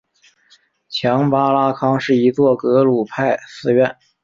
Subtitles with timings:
[0.89, 3.95] 强巴拉康是一座格鲁派寺院。